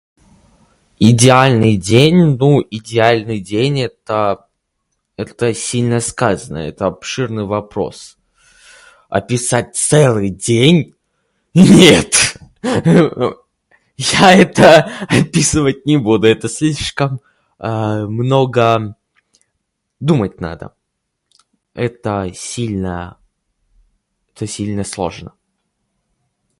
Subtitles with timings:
[1.09, 2.19] Идеальный день...
[2.37, 4.47] ну, идеальный день— это...
[5.15, 6.57] это сильно сказано.
[6.69, 8.17] Это обширный вопрос.
[9.09, 10.95] Описать целый день?!
[11.53, 12.11] Нет!
[13.97, 14.67] Я это
[15.17, 17.11] описывать не буду, это слишком
[17.59, 18.67] много...
[19.99, 20.65] думать надо.
[21.75, 22.99] Это сильно...
[24.33, 25.31] это сильно сложно.